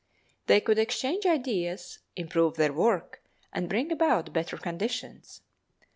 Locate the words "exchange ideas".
0.79-1.99